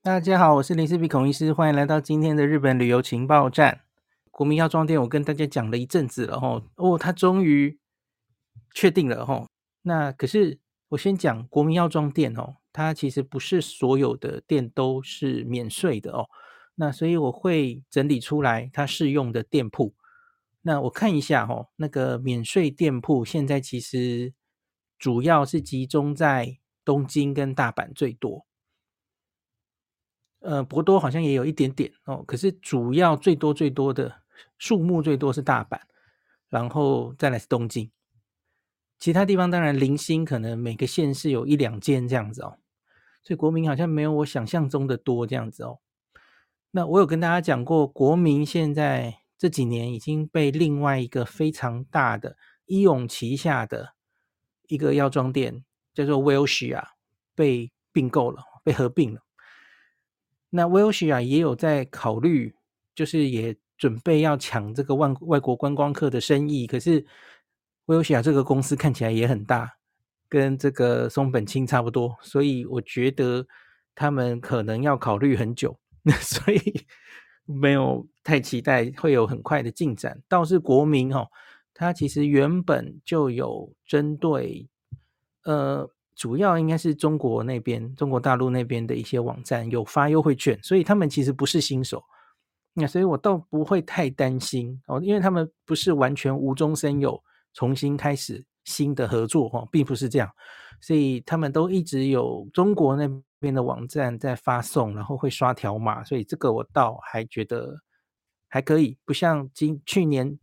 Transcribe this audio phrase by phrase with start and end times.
[0.00, 3.80] 大家好，我是林思比孔医师，欢迎来到今天的日本旅游情报站。
[4.30, 7.76] 国民药妆店，我跟大家讲了一阵子了吼，哦，他终于
[8.72, 9.48] 确定了吼。
[9.82, 16.28] 那可是我先讲国民药妆店哦，它其实不是所有的店都是免税的哦。
[16.76, 19.94] 那所以我会整理出来它适用的店铺。
[20.62, 24.32] 那我看一下吼，那个免税店铺现在其实
[24.96, 28.46] 主要是集中在东京跟大阪最多。
[30.40, 34.22] 呃，博多好像也有一点点哦，可是主要最多最多的
[34.56, 35.80] 数目最多是大阪，
[36.48, 37.90] 然后再来是东京，
[38.98, 42.58] 其他地方当然零星可能每个县市有一两间这样子哦，
[43.22, 45.80] 所以国民好像没有我想象中的多这样子哦。
[46.70, 53.94] 那我有跟大家讲过，国民现在这几年已经被另外一个非常大的医永旗下的
[54.68, 56.84] 一个药妆店叫做 Welcia
[57.34, 59.22] 被并购了，被合并了。
[60.50, 62.54] 那 Welcia 也有在考虑，
[62.94, 66.66] 就是也准备要抢这个外外国观光客的生意。
[66.66, 67.04] 可是
[67.86, 69.76] Welcia 这个公司看起来也很大，
[70.28, 73.46] 跟这个松本清差不多，所以我觉得
[73.94, 75.78] 他们可能要考虑很久，
[76.20, 76.86] 所以
[77.44, 80.22] 没有太期待会有很快的进展。
[80.28, 81.28] 倒是国民哦，
[81.74, 84.68] 他其实原本就有针对
[85.44, 85.90] 呃。
[86.18, 92.02] 主要应该是中国那边，中国大陆那边的一些网站有发优惠券，所以他们其实不是新手，
[92.74, 97.22] 那所以我倒不会太担心哦，因为他们不是完全无中生有，
[97.54, 100.28] 重新开始新的合作哈，并不是这样，
[100.80, 107.76] 所以他们都一直有中国那边的网站在发送，然后会刷条码，所以这个我倒还觉得
[108.48, 110.36] 还可以，不像今去年。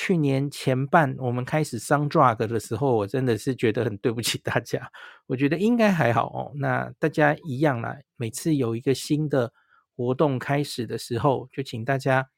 [0.00, 4.88] 去年前半我们开始商 drug 的时候，我真的是觉得很对不起大家。
[5.26, 6.52] 我觉得应该还好哦。
[6.54, 9.52] 那大家一样啦，每次有一个新的
[9.96, 12.28] 活动开始的时候，就请大家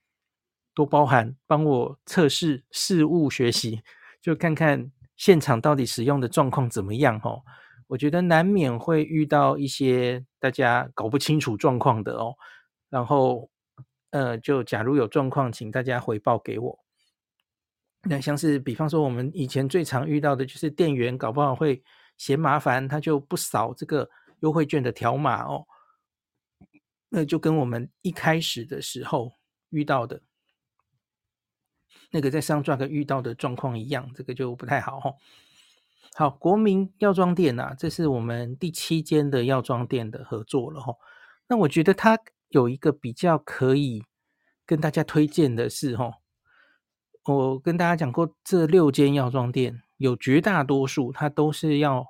[0.75, 3.83] 多包涵，帮我测试试误学习，
[4.23, 7.43] 就看看现场到底使用的状况怎么样哦。
[7.89, 12.33] 我觉得难免会遇到一些大家搞不清楚状况的哦。
[12.89, 13.51] 然后
[14.13, 16.79] 呃，就假如有状况，请大家回报给我。
[18.03, 21.83] 那像是比方说，我们以前最常遇到的就是店员搞不好会
[22.17, 24.09] 嫌麻烦，他就不扫这个
[24.41, 25.67] 优惠券的条码哦。
[27.11, 29.33] 那就跟我们一开始的时候
[29.69, 30.23] 遇到的
[32.11, 35.15] 那个在 Sundrug 遇到的状况一样，这个就不太好哦。
[36.15, 40.95] 好，国民药妆店呐、啊，这是我们第七间的药妆店的合作了哈。
[41.49, 42.19] 那我觉得它
[42.49, 44.03] 有一个比较可以
[44.65, 46.20] 跟大家推荐的是哈。
[47.25, 52.07] 我跟大家讲过，这六间药妆店有绝大多数，它都是要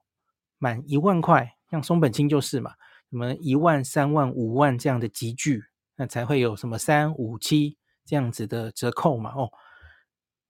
[0.56, 2.75] 满一万块，像松本清就是嘛，
[3.10, 5.65] 什么一万、三万、五万这样的级距，
[5.97, 7.76] 那才会有什么三五七
[8.06, 9.32] 这样子的折扣嘛。
[9.34, 9.50] 哦，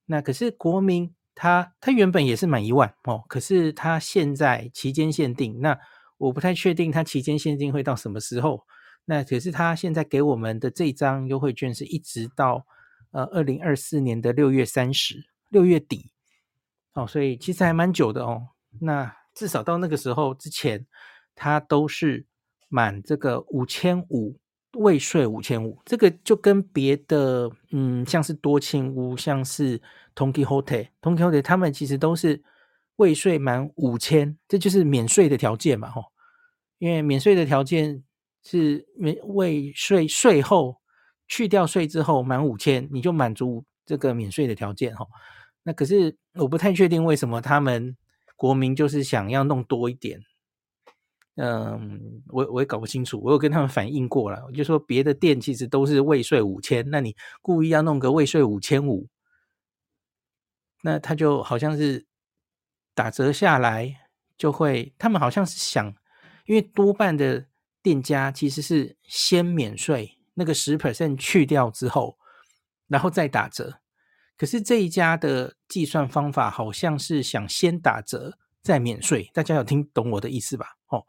[0.04, 5.78] 那可是国民，它它原本也是满一万哦，可是它现在期间限定，那
[6.18, 8.66] 我不太确定它期间限定会到什么时候。
[9.06, 12.66] 那可是它现在给我们的这张优惠券是一直到。
[13.12, 16.12] 呃，二零二四年的六月三十，六月底，
[16.94, 18.48] 哦，所以其实还蛮久的哦。
[18.80, 20.86] 那至少到那个时候之前，
[21.34, 22.24] 它都是
[22.68, 24.38] 满这个五千五，
[24.74, 25.80] 未税五千五。
[25.84, 29.80] 这个就跟别的，嗯，像是多庆屋，像是
[30.14, 32.40] Tonki Hotel、Tonki Hotel，他们其实都是
[32.96, 36.04] 未税满五千，这就是免税的条件嘛，吼。
[36.78, 38.04] 因为免税的条件
[38.44, 40.79] 是免未税税后。
[41.30, 45.06] 去掉税之后满五千，你就满足这个免税的条件哈。
[45.62, 47.96] 那可是我不太确定为什么他们
[48.34, 50.20] 国民就是想要弄多一点。
[51.36, 53.20] 嗯，我我也搞不清楚。
[53.22, 59.08] 我有跟他们反映过了，我就说别的店其实都是未税五千，那你故意要弄个未税五千五，
[60.82, 62.04] 那他就好像是
[62.94, 64.00] 打折下来
[64.36, 65.94] 就会，他们好像是想，
[66.46, 67.46] 因为多半的
[67.82, 70.19] 店家其实是先免税。
[70.40, 72.16] 那个十 percent 去掉之后，
[72.88, 73.78] 然后再打折。
[74.38, 80.78] 可是这一家的计算方法好像是想先打折再免税，大家有听懂我的意思吧？
[80.88, 81.04] 哦，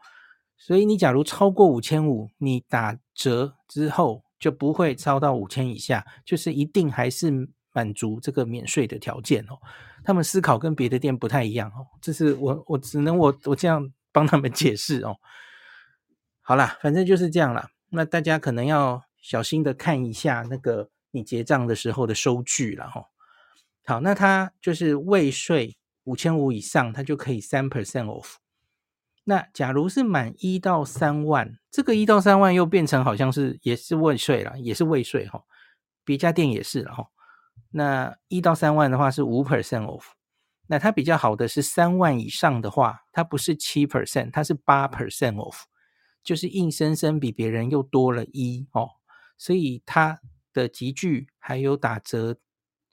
[0.58, 7.32] 所以你假如超过五千五，你打折之后就不会超到五千以下，就是一定还是
[7.72, 9.58] 满足这个免税的条件哦。
[10.04, 15.16] 他们思考跟别的店不太一样哦，这是我我只能我我这样帮他们解释哦。
[16.42, 17.70] 好啦，反正就是这样啦。
[17.92, 19.02] 那大家可能要。
[19.22, 23.06] 小心的看一下那个你结账的时候的收据了哈。
[23.86, 28.36] 好，那它就是未税五千五以上，它就可以三 percent off。
[29.24, 35.44] 那假如是满一到三万，这个一到三万又变成好像是也是未税了，也是未税哈。
[36.04, 37.08] 别家店也是了哈。
[37.70, 40.06] 那一到三万的话是五 percent off。
[40.68, 45.64] 那它比较好的是三万以上的话，它不是七 percent，它是八 percent off，
[46.24, 48.90] 就是硬生生比别人又多了一哦。
[49.42, 50.22] 所以它
[50.54, 52.38] 的集聚还有打折，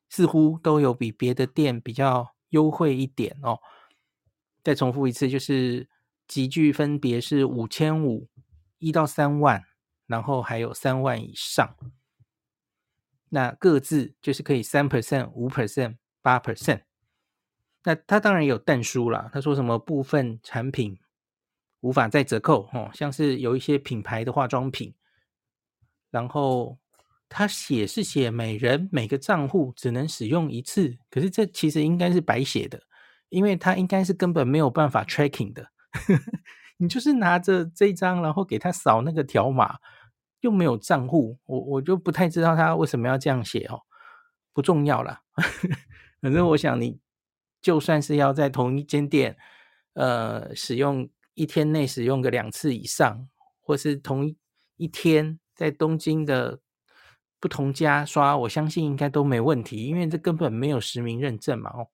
[0.08, 3.58] 似乎都有比别的店比较优惠一点哦。
[4.64, 5.86] 再重复一次，就是。
[6.28, 8.28] 集聚分别是五千五、
[8.76, 9.64] 一到三万，
[10.06, 11.74] 然后还有三万以上。
[13.30, 16.82] 那各自就是可以三 percent、五 percent、八 percent。
[17.84, 21.00] 那他当然有但书啦，他说什么部分产品
[21.80, 24.94] 无法再折扣哦，像是有一些品牌的化妆品，
[26.10, 26.78] 然后
[27.28, 32.82] 他写是写每人每个账户只能使用一次，可是这其实应该是白写的，
[33.28, 35.70] 因为他应该是根本没有办法 tracking 的。
[36.80, 39.78] 你就是拿着这张，然后给他扫那个条码，
[40.40, 43.82] 又没有账户，我我就不太知道他为什么要这样写哦，
[44.52, 45.20] 不重要啦，
[46.22, 47.00] 反正我想你
[47.60, 49.36] 就算是要在同一间店，
[49.94, 53.28] 呃，使用一天内使用个两次以上，
[53.60, 54.32] 或是同
[54.76, 56.58] 一天在东京的
[57.38, 61.88] 不同家刷，我相信应该都没问题，因为这根本没有实名认证嘛哦。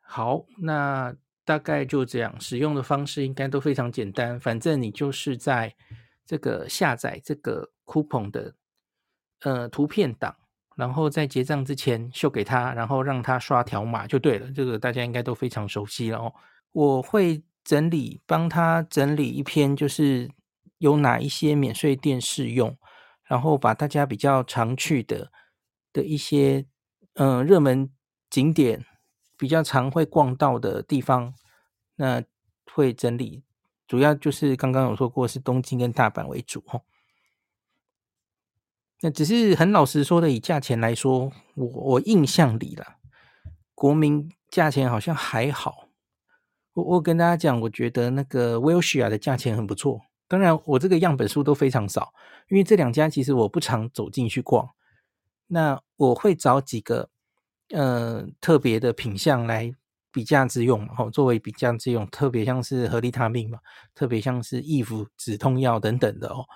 [0.00, 1.16] 好，那。
[1.46, 4.40] 大概就这样，使用的方式应该都非常简单。
[4.40, 5.72] 反正你就是在
[6.24, 8.52] 这个下载这个 coupon 的
[9.42, 10.34] 呃图片档，
[10.74, 14.50] 然后在结账之前秀给他，然后让他刷条码就对了。
[14.50, 16.34] 这个大家应该都非常熟悉了哦。
[16.72, 20.28] 我会整理帮他整理一篇，就是
[20.78, 22.76] 有哪一些免税店适用，
[23.24, 25.30] 然后把大家比较常去的
[25.92, 26.66] 的一些
[27.14, 27.90] 嗯、热门
[28.28, 28.84] 景点。
[29.38, 31.34] 比较常会逛到的地方，
[31.96, 32.22] 那
[32.72, 33.44] 会整理，
[33.86, 36.80] 主要就是刚刚有说过是东京跟大阪为主哦。
[39.02, 42.96] 那只是很老实说的，以价钱来说，我我印象里啦，
[43.74, 45.90] 国民价钱好像还好。
[46.72, 50.00] 我我跟大家讲，我觉得那个 Welcia 的价钱很不错。
[50.28, 52.12] 当然，我这个样本数都非常少，
[52.48, 54.68] 因为这两家其实我不常走进去逛。
[55.46, 57.10] 那我会找几个。
[57.70, 59.74] 呃，特别的品相来
[60.12, 63.58] 比价之用嘛，吼，作为比价之用，特别像是合利他命嘛，
[63.92, 66.46] 特别像是易服止痛药等等的哦。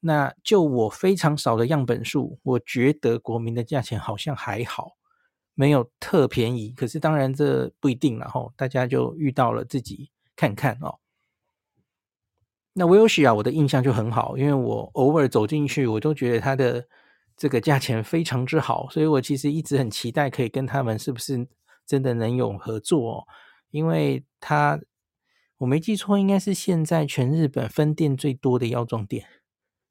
[0.00, 4.90] 那就我非常少的样本数，我觉得国民的价钱好像还好，
[5.54, 6.70] 没有特便宜。
[6.76, 10.98] 可是当然这不一定了吼，大家就遇到了自己看看哦。
[12.78, 16.86] 那威尔士啊我的印象就很好，因为我偶尔走进去，我都觉得它的。
[17.40, 21.46] 这个价钱非常之好，所以我其实一直很期待可以跟他们是不是
[21.86, 23.24] 真的能有合作哦？
[23.70, 24.76] 因为他
[25.58, 29.24] 我没记错，应该是现在全日本分店最多的药妆店，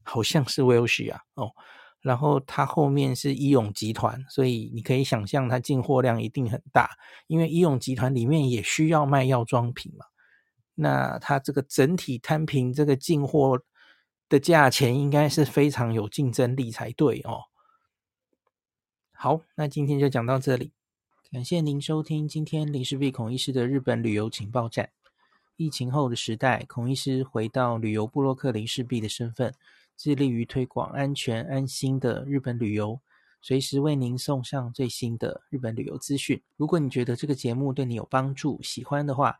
[0.04, 1.52] 好像是威尔士啊哦。
[2.02, 6.90] 然后它后面是医永集团，所以你可以想象它进货量一定很大，
[7.28, 10.06] 因为医永集团里面也需要卖药妆品嘛。
[10.78, 13.62] 那它这个整体摊平这个进货。
[14.30, 17.44] 的价钱应该是非常有竞争力才对哦。
[19.14, 20.74] 好，那今天就讲到这里，
[21.32, 24.90] 感谢您收听今天林氏璧孔医师的日本旅游情报站。
[25.56, 29.54] 疫情后的时代，孔医师回到旅游部落客林氏璧的身份，
[29.96, 33.00] 致力于推广安全安心的日本旅游，
[33.42, 36.44] 随时为您送上最新的日本旅游资讯。
[36.58, 39.40] 如果你觉得这个节目对你有帮助，喜欢的话，